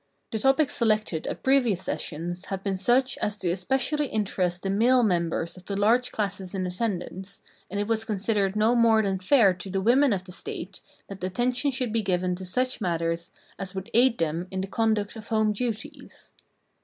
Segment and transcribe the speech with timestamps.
[0.31, 5.03] The topics selected at previous sessions had been such as to especially interest the male
[5.03, 7.39] members of the large classes in attendance,
[7.69, 11.23] and it was considered no more than fair to the women of the State that
[11.23, 15.27] attention should be given to such matters as would aid them in the conduct of
[15.27, 16.31] home duties.